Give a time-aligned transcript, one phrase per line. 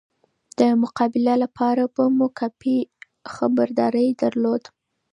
[0.59, 2.77] د مقابله لپاره به مو کافي
[3.33, 4.63] خبرداری درلود.